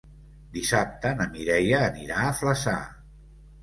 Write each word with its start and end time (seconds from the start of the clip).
Dissabte 0.55 1.13
na 1.21 1.29
Mireia 1.35 1.85
anirà 1.93 2.21
a 2.27 2.35
Flaçà. 2.43 2.79